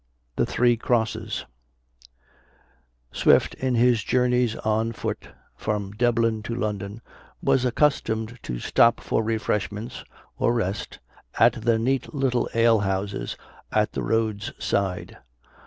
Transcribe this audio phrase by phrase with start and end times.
[0.35, 1.45] THE THREE CROSSES.
[3.11, 7.01] Swift in his journeys on foot from Dublin to London,
[7.39, 10.03] was accustomed to stop for refreshments
[10.39, 10.97] or rest
[11.37, 13.37] at the neat little ale houses
[13.71, 15.17] at the road's side.